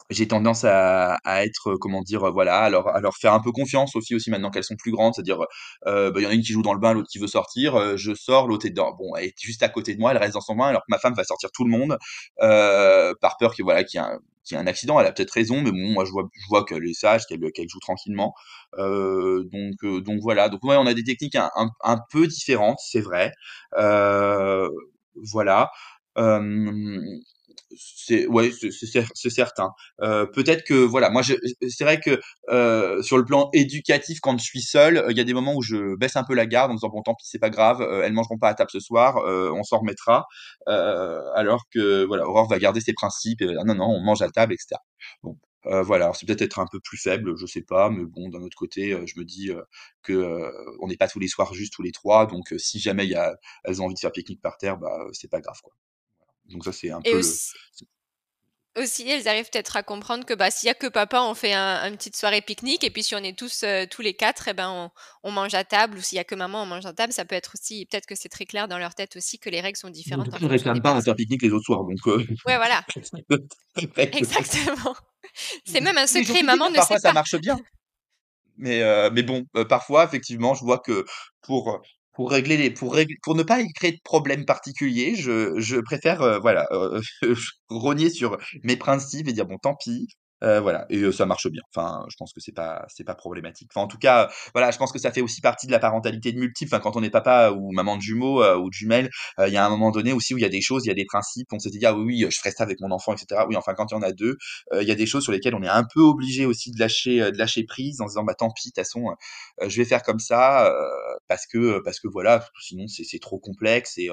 [0.09, 2.31] j'ai tendance à être, comment dire?
[2.31, 5.13] Voilà, à leur faire un peu confiance aussi aussi maintenant qu'elles sont plus grandes.
[5.15, 5.39] C'est-à-dire,
[5.85, 7.97] bah, il y en a une qui joue dans le bain, l'autre qui veut sortir,
[7.97, 8.71] je sors, l'autre est.
[8.71, 10.87] Bon, elle est juste à côté de moi, elle reste dans son bain alors que
[10.89, 11.97] ma femme va sortir tout le monde,
[12.39, 14.03] par peur voilà, qu'il y
[14.55, 14.99] ait un accident.
[14.99, 17.39] Elle a peut-être raison, mais bon, moi je vois je vois qu'elle est sage, qu'elle,
[17.53, 18.33] qu'elle joue tranquillement.
[18.77, 20.47] Donc donc voilà.
[20.49, 23.31] Donc on a des techniques un peu différentes, c'est vrai.
[25.31, 25.69] Voilà.
[27.77, 29.71] C'est ouais, c'est c'est cer c'est certain.
[29.99, 32.19] Peut-être que voilà, moi c'est vrai que,
[33.03, 35.95] sur le plan éducatif, quand je suis seul, il y a des moments où je
[35.97, 38.37] baisse un peu la garde en disant: «Bon tant pis, c'est pas grave, elles mangeront
[38.37, 40.25] pas à table ce soir, on s'en remettra».
[40.67, 44.29] Alors que voilà, Aurore va garder ses principes et «Ah non, non, on mange à
[44.29, 44.81] table» et cetera.
[45.23, 48.29] Bon, heu, voilà, c'est peut-être être un peu plus faible, je sais pas, mais bon,
[48.29, 49.63] d'un autre côté, je me dis, heu,
[50.03, 53.15] que, on n'est pas tous les soirs juste tous les 3 donc si jamais y
[53.15, 55.73] a elles ont envie de faire pique-nique par terre, bah, c'est pas grave, quoi.
[56.45, 57.23] Donc ça, c'est un Et peu le
[58.77, 61.53] aussi elles arrivent peut-être à comprendre que, bah, s'il y a que papa, on fait
[61.53, 64.53] un une petite soirée pique-nique et puis si on est tous, tous les 4 et
[64.53, 64.91] ben, on
[65.23, 67.11] on mange à table ou s'il y a que maman, on mange à table.
[67.11, 69.61] Ça peut être aussi peut-être que c'est très clair dans leur tête aussi que les
[69.61, 71.97] règles sont différentes fonction des réclament pas à faire pique-nique les autres soirs, donc
[72.45, 72.83] Ouais, voilà,
[74.11, 74.95] exactement.
[75.67, 77.13] C'est même un secret, maman ne parfois sait ça pas.
[77.13, 77.59] marche bien.
[78.57, 81.05] Mais heu, mais bon, heu, parfois effectivement, je vois que
[81.41, 81.79] pour, heu,
[82.13, 85.77] pour régler les pour rég pour ne pas y créer de problème particulier, je je
[85.77, 86.67] préfère, voilà,
[87.69, 90.07] rogner sur mes principes et dire: «Bon tant pis»,
[90.43, 91.61] heu, voilà et heu, ça marche bien.
[91.75, 93.69] Enfin, je pense que c'est pas c'est pas problématique.
[93.73, 96.31] Enfin, en tout cas, voilà, je pense que ça fait aussi partie de la parentalité
[96.31, 96.73] de multiples.
[96.73, 99.09] Enfin, quand on est papa ou maman de jumeaux, ou de jumelles,
[99.45, 100.91] il y a un moment donné aussi où il y a des choses, il y
[100.91, 103.13] a des principes, on s'était dit: «Ah oui, oui, je ferai ça avec mon enfant»
[103.13, 103.47] et cetera.
[103.47, 104.37] Oui, enfin, quand il y en a 2,
[104.73, 106.79] heu, il y a des choses sur lesquelles on est un peu obligé aussi de
[106.79, 109.05] lâcher, de lâcher prise en se disant: «Bah, tant pis, de toute façon,
[109.65, 110.71] je vais faire comme ça,
[111.27, 114.09] parce que, parce que voilà, sinon c'est c'est trop complexe» et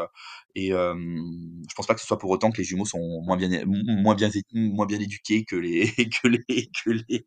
[0.54, 3.48] et je pense pas que ce soit pour autant que les jumeaux sont moins bien
[3.66, 7.26] moins bien moins bien éduqués que les que les que les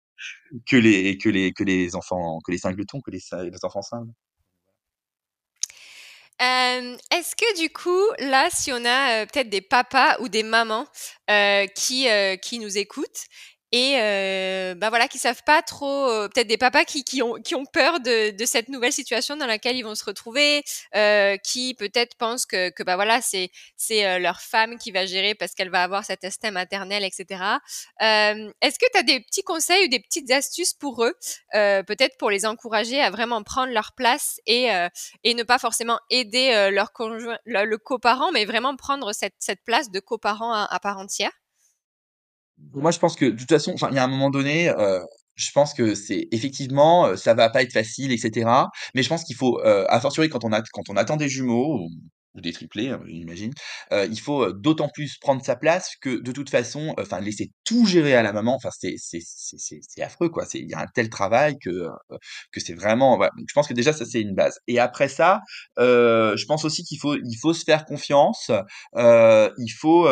[0.65, 3.21] que les que les que les enfants que les singletons, que les
[3.63, 4.11] enfants simples.
[6.39, 10.85] Est-ce que du coup, là, si on a, peut-être des papas ou des mamans,
[11.75, 12.07] qui,
[12.43, 13.25] qui nous écoutent
[13.71, 17.35] et heu, bah, voilà, qui savent pas trop, heu, peut-être des papas qui qui ont
[17.35, 20.63] qui ont peur de de cette nouvelle situation dans laquelle ils vont se retrouver,
[20.95, 25.05] heu, qui peut-être pensent que que, bah, voilà, c'est c'est, heu, leur femme qui va
[25.05, 27.59] gérer parce qu'elle va avoir cet instinct maternel et cetera.
[27.99, 31.13] Hem, est-ce que tu as des petits conseils ou des petites astuces pour eux,
[31.55, 34.69] heu, peut-être pour les encourager à vraiment prendre leur place et
[35.23, 39.63] et ne pas forcément aider, leur conjoint le le coparent, mais vraiment prendre cette cette
[39.65, 41.31] place de coparent à à part entière?
[42.73, 45.01] Moi, je pense que de toute façon, il y a un moment donné, heu,
[45.35, 48.69] je pense que c'est effectivement, heu, ça va pas être facile et cetera.
[48.95, 51.29] Mais je pense qu'il faut, heu, a fortiori quand on a quand on attend des
[51.29, 51.87] jumeaux
[52.37, 53.51] ou des triplés, heu, j'imagine,
[53.93, 57.19] heu, il faut, heu, d'autant plus prendre sa place que de toute façon, heu, enfin,
[57.19, 60.45] laisser tout gérer à la maman, enfin, c'est c'est c'est affreux, quoi.
[60.53, 61.89] Il y a un tel travail que, heu,
[62.51, 63.17] que c'est vraiment.
[63.17, 65.41] Donc je pense que déjà ça, c'est une base et après ça,
[65.79, 68.51] heu, je pense aussi qu'il faut il faut se faire confiance,
[68.95, 70.03] il faut,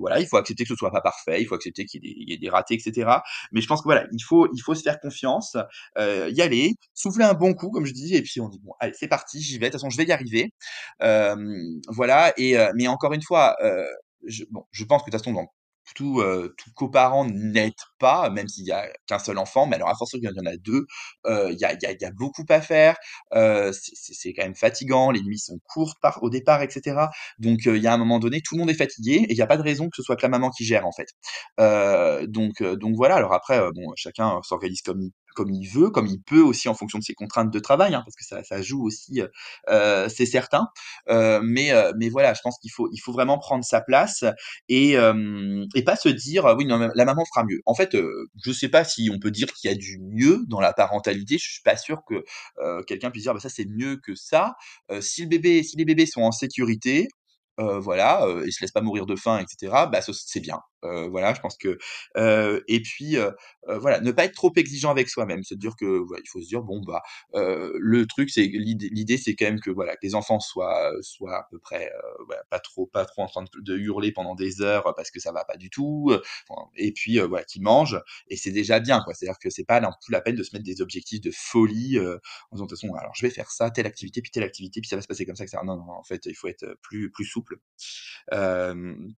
[0.00, 2.14] voilà, il faut accepter que ce soit pas parfait, il faut accepter qu'il y ait
[2.14, 3.22] des y ait des ratés et cetera.
[3.52, 5.56] Mais je pense que voilà, il faut il faut se faire confiance,
[5.98, 8.92] y aller, souffler un bon coup comme je dis et puis on dit: «Bon allez,
[8.98, 10.52] c'est parti, j'y vais, de toute façon je vais y arriver».
[11.00, 11.53] Hem,
[11.88, 13.86] voilà et heu, mais encore une fois, heu,
[14.26, 15.46] je bon, je pense que de toute façon dans
[15.94, 19.90] tout, heu, tout coparent n'aide pas, même s'il y a qu'un seul enfant, mais alors
[19.90, 20.86] à force qu'il y en a 2,
[21.26, 22.96] heu, il y a y a y a beaucoup à faire,
[23.34, 27.10] heu, c'est quand même fatigant, les nuits sont courtes par au départ et cetera.
[27.38, 29.42] Donc, il y a un moment donné, tout le monde est fatigué et il y
[29.42, 31.08] a pas de raison que ce soit que la maman qui gère, en fait.
[32.28, 33.16] Donc, donc voilà.
[33.16, 36.74] Alors après, bon, chacun s'organise comme il comme il veut, comme il peut aussi en
[36.74, 39.30] fonction de ses contraintes de travail, hein, parce que ça joue aussi, heu
[39.70, 40.68] heu, c'est certain.
[41.10, 41.72] Heu, mais,
[42.10, 44.24] voilà, je pense qu'il faut vraiment prendre sa place
[44.68, 44.96] et
[45.86, 47.60] pas se dire: «Oui, non, la maman fera mieux».
[47.66, 47.96] En fait,
[48.44, 51.38] je sais pas si on peut dire qu'il y a du mieux dans la parentalité.
[51.38, 52.24] Je suis pas sûr que,
[52.86, 54.54] quelqu'un puisse dire: «Bah, ça, c'est mieux que ça».
[55.00, 55.38] Si les
[55.84, 57.08] bébés sont en sécurité,
[57.60, 60.60] heu, voilà, ils se laissent pas mourir de faim et cetera, bah, ce c'est bien.
[60.84, 61.78] Heu, voilà, je pense que,
[62.16, 63.32] heu et puis, heu,
[63.68, 65.42] voilà, ne pas être trop exigeant avec soi-même.
[65.44, 67.02] Se dire que, voilà, il faut se dire: «Bon, bah,
[67.34, 71.46] le truc, c'est l'idée c'est quand même que, voilà, que les enfants soient, soient à
[71.50, 74.94] peu près, heu, bah, pas trop pas trop en train de hurler pendant des heures,
[74.96, 76.12] parce que ça va pas du tout,
[76.76, 79.14] et puis, voilà, qu'ils mangent et c'est déjà bien, quoi.
[79.14, 81.98] C'est-à-dire que c'est pas non plus la peine de se mettre des objectifs de folie,
[81.98, 82.20] heu,
[82.50, 84.80] en disant: «De toute façon, alors je vais faire ça, telle activité, puis telle activité,
[84.80, 85.64] puis ça va se passer comme ça et cetera».
[85.64, 87.56] Non, non, en fait, il faut être, plus plus souple.
[88.32, 89.14] Hem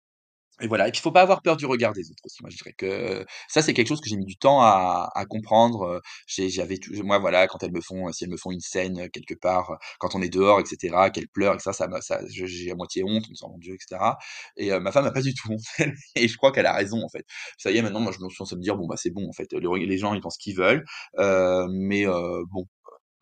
[0.61, 2.37] et voilà et puis faut pas avoir peur du regard des autres aussi.
[2.41, 5.25] Moi, je dirais que ça, c'est quelque chose que j'ai mis du temps à à
[5.25, 9.09] comprendre, j'avais tou moi, voilà, quand elles me font, si elles me font une scène,
[9.11, 12.71] quelque part, quand on est dehors et cetera, qu'elles pleurent et ça, me ça j'ai
[12.71, 14.17] à moitié honte en me disant: «Mon Dieu» et cetera
[14.57, 15.61] et heu, ma femme a pas du tout honte
[16.15, 17.25] et je crois qu'elle a raison, en fait.
[17.57, 19.27] Ça y est, maintenant, moi, je me suis à me dire: «Bon, bah, c'est bon,
[19.29, 20.85] en fait, le les gens, ils pensent ce qu'ils veulent,
[21.19, 22.65] heu, mais heu, bon,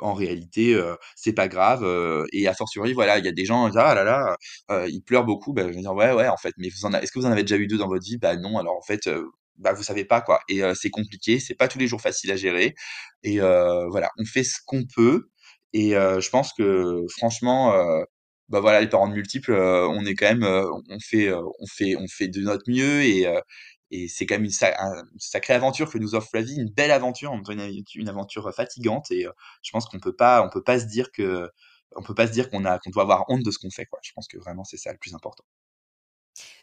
[0.04, 0.80] en réalité,
[1.16, 1.84] c'est pas grave,
[2.34, 4.38] et a fortiori, voilà, il y a des gens, ils «Ah là là,
[4.72, 5.54] heu, il pleure beaucoup».
[5.54, 7.58] Bah, je vais dire: «Ouais, ouais, en fait, mais est-ce que vous en avez déjà
[7.58, 8.58] eu 2 dans votre vie?» «Bah, non».
[8.60, 9.10] Alors en fait,
[9.58, 12.36] bah, vous savez pas, quoi et c'est compliqué, c'est pas tous les jours facile à
[12.38, 12.76] gérer
[13.24, 15.30] et voilà, on fait ce qu'on peut
[15.74, 17.74] et je pense que franchement,
[18.50, 22.08] bah, voilà, les parents de multiples, on est quand même, on fait, on fait on
[22.08, 23.28] fait de notre mieux et
[23.94, 26.56] et c'est quand même une sa un une sacrée aventure que nous offre la vie,
[26.58, 29.32] une belle aventure, en même temps une une aventure fatigante et heu,
[29.64, 31.50] je pense qu'on peut pas on peut pas se dire que
[31.96, 33.86] on peut pas se dire qu'on a qu'on doit avoir honte de ce qu'on fait,
[33.86, 34.00] quoi.
[34.04, 35.44] Je pense que vraiment c'est ça le plus important.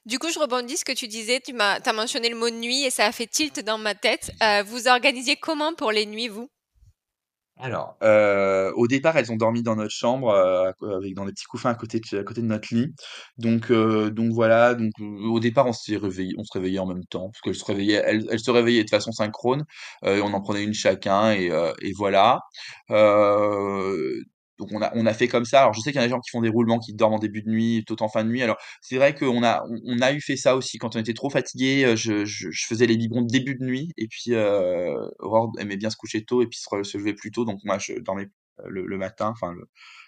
[0.06, 2.84] Du coup, je rebondis ce que tu disais, tu m'as tu mentionné le mot nuit
[2.84, 4.30] et ça a fait tilt dans ma tête.
[4.42, 6.50] Heu, vous organisiez comment pour les nuits, vous?
[7.62, 10.30] Alors, heu, au départ, elles ont dormi dans notre chambre,
[10.80, 12.94] avec dans des petits couffins à côté de à notre lit.
[13.38, 17.04] Donc heu, donc voilà, donc au départ, on s'est réveillés on se réveillait en même
[17.04, 19.64] temps, parce qu'elles se réveillaient elles se réveillaient de façon synchrone,
[20.06, 21.50] et on en prenait une chacun et
[21.96, 22.40] voilà.
[24.60, 25.62] Donc on a on a fait comme ça.
[25.62, 27.18] Alors je sais qu'il y a des gens qui font des roulements, qui dorment en
[27.20, 28.42] début de nuit, tout en fin de nuit.
[28.42, 31.30] Alors c'est vrai qu'on a on a eu fait ça aussi quand on était trop
[31.30, 32.24] fatigués, heu, je
[32.68, 34.34] faisais les biberons début de nuit et puis,
[35.20, 37.94] Aurore aimait bien se coucher tôt et puis se lever plus tôt, donc moi je
[38.00, 38.24] dormais,
[38.60, 39.54] heu, le matin, enfin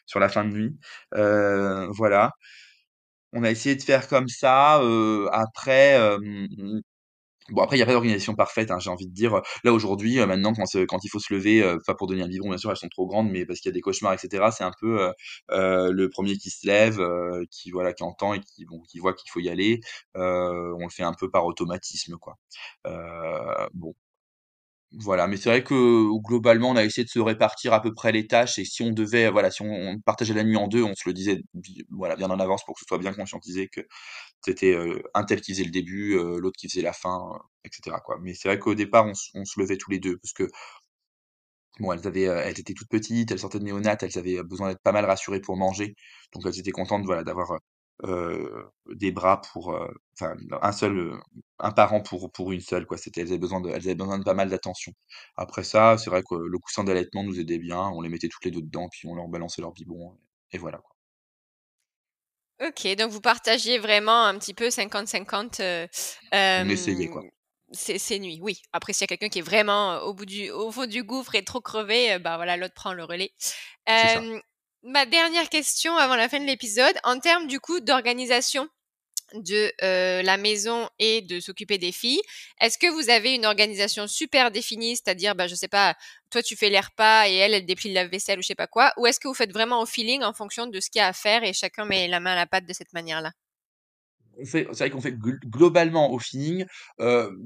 [0.07, 0.79] sur la fin de nuit.
[1.17, 2.33] Heu, voilà.
[3.35, 4.77] On a essayé de faire comme ça,
[5.33, 5.99] après,
[7.51, 10.19] Bon après il y a pas d'organisation parfaite, hein, j'ai envie de dire, là aujourd'hui,
[10.21, 12.49] heu, maintenant quand se quand il faut se lever, heu, enfin pour donner un biberon
[12.51, 14.53] bien sûr elles sont trop grandes, mais parce qu'il y a des cauchemars et cetera,
[14.53, 15.11] c'est un peu,
[15.51, 17.01] le premier qui se lève,
[17.51, 19.81] qui voilà, qui entend et qui bon, qui voit qu'il faut y aller,
[20.15, 20.21] on
[20.85, 22.37] le fait un peu par automatisme quoi.
[23.75, 23.95] Bon
[24.99, 28.13] voilà, mais c'est vrai que globalement on a essayé de se répartir à peu près
[28.13, 30.95] les tâches et si on devait, voilà, si on partageait la nuit en 2, on
[30.95, 31.43] se le disait
[31.91, 33.81] voilà, bien en avance pour que ce soit bien conscientisé que
[34.45, 37.39] c'était, heu, un tel qui faisait le début, heu, l'autre qui faisait la fin, heu,
[37.65, 38.19] et cetera, quoi.
[38.23, 40.49] Mais c'est vrai qu'au départ, on se levait tous les 2 parce que,
[41.81, 44.69] bon, elles avaient, heu, elles étaient toutes petites, elles sortaient de néonat, elles avaient besoin
[44.69, 45.95] d'être pas mal rassurées pour manger.
[46.35, 47.59] Donc elles étaient contentes, voilà, d'avoir,
[48.91, 49.89] des bras pour, heu,
[50.21, 51.13] enfin, un seul, heu,
[51.59, 52.99] un parent pour pour une seule, quoi.
[52.99, 54.93] C'était elles avaient besoin de elles avaient besoin de pas mal d'attention.
[55.37, 58.45] Après ça, c'est vrai que le coussin d'allaitement nous aidait bien, on les mettait toutes
[58.45, 60.19] les 2 dedans, puis on leur balançait leur biberon
[60.53, 60.95] et voilà, quoi.
[62.61, 65.89] OK, donc vous partagiez vraiment un petit peu 50-50, heu,
[66.57, 67.27] On essayait, quoi.
[67.73, 68.61] ces ces nuits, oui.
[68.73, 71.35] Après s'il y a quelqu'un qui est vraiment, au bout du au fond du gouffre
[71.35, 73.33] et trop crevé, bah, voilà, l'autre prend le relais.
[74.85, 78.69] Ma dernière question avant la fin de l'épisode, en termes du coup d'organisation
[79.35, 82.21] de, heu, la maison et de s'occuper des filles.
[82.61, 84.97] Est-ce que vous avez une organisation super définie?
[84.97, 85.97] C'est-à-dire, bah, je sais pas,
[86.31, 88.67] toi tu fais les repas et elle, elle déplie le lave-vaisselle ou je sais pas
[88.69, 88.93] quoi?
[88.99, 91.09] Ou est-ce que vous faites vraiment au feeling en fonction de ce qu'il y a
[91.09, 93.33] à faire et chacun met la main à la pâte de cette manière-là?
[94.45, 96.65] C'est vrai qu'on fait gl globalement au feeling.
[97.01, 97.39] Heu,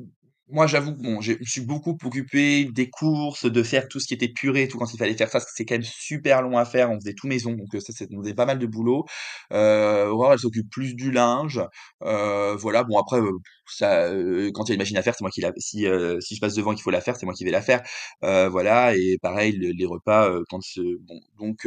[0.49, 4.07] moi, j'avoue que bon, je me suis beaucoup occupé des courses, de faire tout ce
[4.07, 6.43] qui était purée tout quand il fallait faire ça, parce que c'est quand même super
[6.43, 6.91] long à faire.
[6.91, 9.05] On faisait tout maison, donc heu, ça, ça nous faisait pas mal de boulot.
[9.53, 11.61] Heu, Aurore, elle s'occupe plus du linge.
[12.05, 13.31] Heu, voilà, bon après, heu,
[13.69, 15.85] ça, heu, quand il y a une machine à faire, c'est moi qui la si,
[15.87, 17.83] heu, si je passe devant qu'il faut la faire, c'est moi qui vais la faire.
[18.23, 20.61] Voilà et pareil, le les repas, quand
[21.01, 21.67] bon donc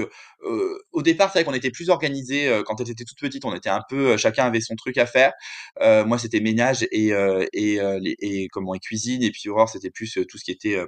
[0.92, 3.70] au départ, c'est vrai qu'on était plus organisés, quand elles étaient toutes petites, on était
[3.70, 5.34] un peu, chacun avait son truc à faire.
[5.82, 7.10] Moi, c'était ménage et
[7.54, 7.80] et
[8.22, 10.84] et comment et cuisine et puis Aurore, c'était plus, tout ce qui était,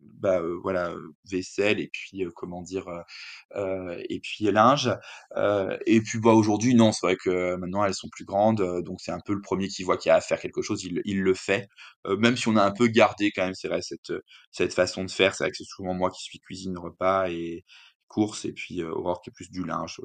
[0.00, 0.94] bah, voilà,
[1.30, 2.86] vaisselle et puis, comment dire?
[3.56, 4.90] Et puis linge.
[5.86, 9.12] Et puis, bah, aujourd'hui, non, c'est vrai que maintenant elles sont plus grandes, donc c'est
[9.12, 11.34] un peu le premier qui voit qu'il y a à faire quelque chose, il le
[11.34, 11.68] fait.
[12.06, 14.12] Même si on a un peu gardé quand même, c'est vrai, cette,
[14.52, 15.34] cette façon de faire.
[15.34, 17.64] C'est vrai que c'est souvent moi qui suis cuisine, repas et
[18.08, 20.00] courses et puis, Aurore qui est plus du linge,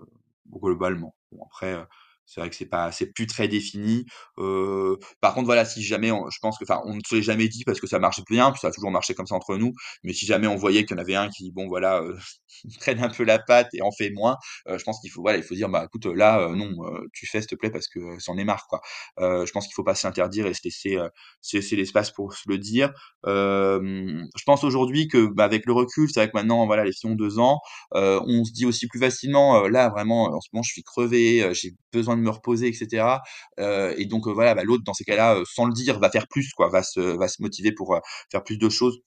[0.49, 1.15] globalement.
[1.31, 1.77] Bon après,
[2.25, 4.05] c'est vrai que c'est pas c'est plus très défini.
[4.37, 7.21] Heu, par contre, voilà, si jamais on je pense que enfin, on ne se l'est
[7.21, 9.57] jamais dit parce que ça marche bien, puis ça a toujours marché comme ça entre
[9.57, 12.17] nous, mais si jamais on voyait qu'il y en avait un qui, bon voilà, heu,
[12.79, 14.37] traîne un peu la patte et en fait moins,
[14.69, 16.71] heu, je pense qu'il faut voilà, il faut dire: «Bah, écoute, là, non,
[17.13, 18.81] tu fais s'il te plaît parce que c'en est marre, quoi».
[19.19, 20.97] Je pense qu'il faut pas s'interdire et se laisser,
[21.41, 22.91] se laisser l'espace pour se le dire.
[23.25, 27.11] Je pense aujourd'hui que, bah, avec le recul, c'est vrai que maintenant, voilà, les filles
[27.11, 27.59] ont 2 ans,
[27.91, 31.71] on se dit aussi plus facilement, là, vraiment, en ce moment, je suis crevé, j'ai
[31.93, 33.21] besoin de me reposer et cetera.
[33.59, 36.09] Heu et donc, heu, voilà, bah, l'autre dans ces cas-là, heu, sans le dire, va
[36.11, 37.97] faire plus, quoi, va se va se motiver pour,
[38.31, 38.99] faire plus de choses.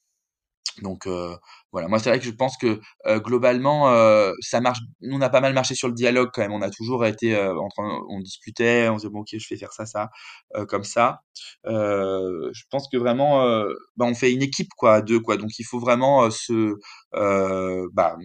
[0.83, 1.07] Donc
[1.73, 2.81] voilà, moi c'est vrai que je pense que,
[3.21, 3.88] globalement,
[4.40, 6.53] ça marche nous on a pas mal marché sur le dialogue quand même.
[6.53, 9.57] On a toujours été, en train on discutait, on se disait: «Bon OK, je vais
[9.59, 10.11] faire ça, ça,
[10.69, 11.21] comme ça».
[11.67, 13.45] Je pense que vraiment,
[13.97, 16.75] bah, on fait une équipe quoi, à 2 quoi, donc il faut vraiment, se,
[17.12, 18.17] bah,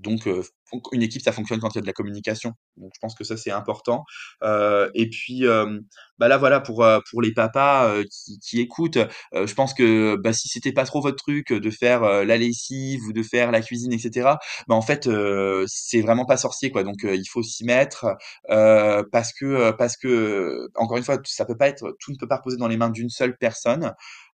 [0.00, 0.24] donc
[0.70, 2.52] fonc une équipe ça fonctionne quand il y a de la communication.
[2.76, 4.04] Donc je pense que ça c'est important.
[4.44, 5.80] Heu et puis, hem,
[6.18, 8.98] bah, là voilà pour, pour les papas, qui qui écoutent,
[9.34, 13.12] je pense que, bah, si c'était pas trop votre truc, de faire, la lessive ou
[13.12, 15.08] de faire la cuisine et cetera, bah, en fait,
[15.66, 16.82] c'est vraiment pas sorcier, quoi.
[16.84, 18.06] Donc, il faut s'y mettre,
[19.12, 22.36] parce que, parce que, encore une fois, ça peut pas être tout ne peut pas
[22.36, 23.92] reposer dans les mains d'une seule personne.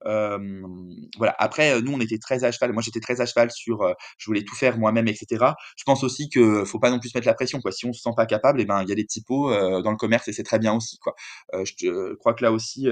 [0.06, 1.36] Voilà.
[1.40, 2.74] Après, heu, nous, on était très à cheval.
[2.74, 5.56] Moi, j'étais très à cheval sur, heu, je voulais tout faire moi-même et cetera.
[5.78, 7.72] Je pense aussi que faut pas non plus se mettre la pression, quoi.
[7.72, 9.92] Si on se sent pas capable et ben, il y a des typos, heu, dans
[9.92, 11.16] le commerce et c'est très bien aussi, quoi.
[11.54, 12.88] Je crois que là aussi,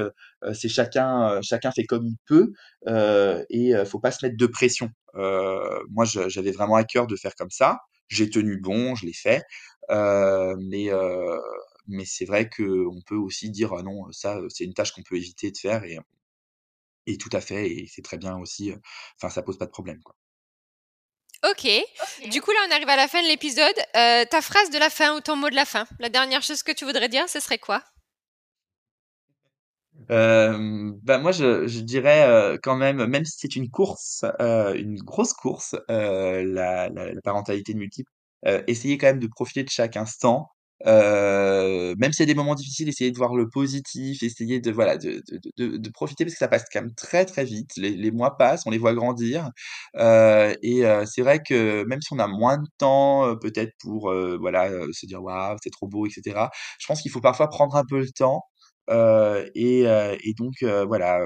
[0.53, 2.51] c'est chacun, chacun fait comme il peut,
[3.49, 4.89] et faut pas se mettre de pression.
[5.15, 7.79] Moi, j'avais vraiment à cœur de faire comme ça.
[8.09, 9.43] J'ai tenu bon, je l'ai fait,
[9.89, 10.89] mais
[11.87, 15.15] mais c'est vrai qu'on peut aussi dire: «Ah non, ça, c'est une tâche qu'on peut
[15.17, 15.97] éviter de faire» et
[17.05, 18.73] et tout à fait et c'est très bien aussi,
[19.17, 20.15] enfin ça pose pas de problème, quoi.
[21.49, 21.67] OK.
[22.29, 23.73] Du coup, là, on arrive à la fin de l'épisode.
[23.93, 26.71] Ta phrase de la fin ou ton mot de la fin, la dernière chose que
[26.71, 27.83] tu voudrais dire, ce serait quoi?
[30.07, 35.75] Bah, moi je je dirais, quand même, même si c'est une course, une grosse course,
[35.87, 38.11] la la la parentalité multiple,
[38.67, 40.47] essayez quand même de profiter de chaque instant.
[40.85, 44.71] Heu, même s'il y a des moments difficiles, essayez de voir le positif, essayez de
[44.71, 47.71] voilà, de de de de profiter parce que ça passe quand même très, très vite.
[47.77, 49.49] Les les mois passent, on les voit grandir,
[49.97, 53.73] heu et heu, c'est vrai que même si on a moins de temps, heu, peut-être
[53.79, 56.49] pour, heu, voilà, heu, se dire: «Waouh, c'est trop beau» et cetera.
[56.79, 58.43] Je pense qu'il faut parfois prendre un peu le temps
[59.55, 59.81] et
[60.23, 61.19] et donc voilà,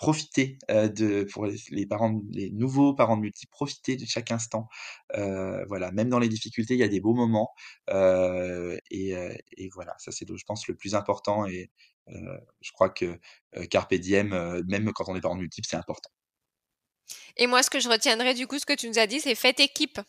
[0.00, 4.66] profiter, de pour les parents les nouveaux parents de multi, profiter de chaque instant.
[5.14, 7.50] Voilà, même dans les difficultés, il y a des beaux moments,
[7.92, 9.14] et
[9.58, 11.70] et voilà, ça c'est je pense le plus important et
[12.06, 13.20] je crois que,
[13.68, 14.30] carpe diem,
[14.66, 16.10] même quand on est parent multiple, c'est important.
[17.36, 19.34] Et moi, ce que je retiendrai, du coup, ce que tu nous as dit, c'est
[19.34, 20.00] faites équipe.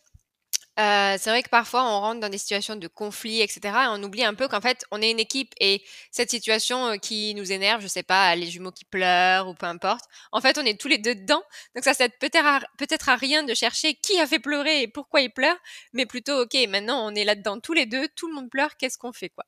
[0.79, 3.87] Heu, c'est vrai que parfois on rentre dans des situations de conflit et cetera et
[3.89, 7.35] on oublie un peu qu'en fait on est une équipe et cette situation, heu, qui
[7.35, 10.65] nous énerve, je sais pas, les jumeaux qui pleurent ou peu importe, en fait on
[10.65, 11.43] est tous les 2 dedans.
[11.75, 14.87] Donc ça sert peut-être à peut-être à rien de chercher qui a fait pleurer et
[14.87, 15.57] pourquoi il pleure,
[15.93, 18.97] mais plutôt: «OK, maintenant on est là-dedans tous les 2, tout le monde pleure, qu'est-ce
[18.97, 19.43] qu'on fait, quoi?»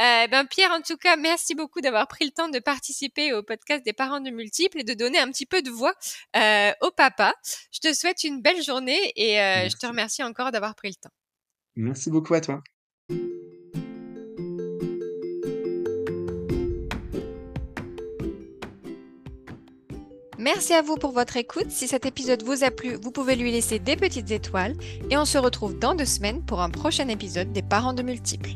[0.00, 3.42] Heu, ben, Pierre, en tout cas, merci beaucoup d'avoir pris le temps de participer au
[3.42, 5.94] podcast des parents de multiples et de donner un petit peu de voix,
[6.36, 7.34] heu, aux papas.
[7.72, 9.36] Je te souhaite une belle journée et
[9.70, 9.86] je te Merci.
[9.86, 11.14] remercie encore d'avoir pris le temps.
[11.74, 12.62] Merci beaucoup à toi.
[20.38, 21.70] Merci à vous pour votre écoute.
[21.70, 24.74] Si cet épisode vous a plu, vous pouvez lui laisser des petites étoiles
[25.08, 28.50] et on se retrouve dans 2 semaines pour un prochain épisode des parents de multiples.